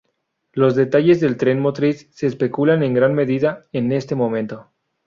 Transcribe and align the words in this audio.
Los 0.51 0.73
detalles 0.73 1.19
del 1.19 1.37
tren 1.37 1.59
motriz 1.59 2.09
se 2.11 2.25
especulan 2.25 2.81
en 2.81 2.95
gran 2.95 3.13
medida 3.13 3.67
en 3.71 3.91
este 3.91 4.15
momento. 4.15 4.71